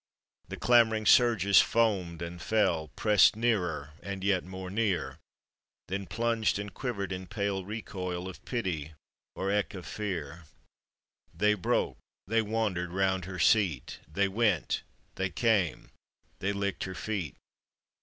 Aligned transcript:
The 0.47 0.57
clamoring 0.57 1.05
surges 1.05 1.61
formed 1.61 2.23
and 2.23 2.41
fell, 2.41 2.87
Pressed 2.95 3.35
nearer 3.35 3.93
and 4.01 4.23
yet 4.23 4.43
more 4.43 4.71
near, 4.71 5.19
Then 5.89 6.07
plunged 6.07 6.57
and 6.57 6.73
quivered 6.73 7.11
in 7.11 7.27
pale 7.27 7.63
recoil 7.63 8.27
Of 8.27 8.43
pity, 8.43 8.93
or 9.35 9.51
eke 9.55 9.75
of 9.75 9.85
fear. 9.85 10.45
They 11.35 11.53
broke, 11.53 11.99
they 12.25 12.41
wandered 12.41 12.89
round 12.89 13.25
her 13.25 13.37
seat— 13.37 13.99
They 14.11 14.27
went, 14.27 14.81
they 15.17 15.29
came, 15.29 15.91
they 16.39 16.51
licked 16.51 16.85
her 16.85 16.95
feet. 16.95 17.35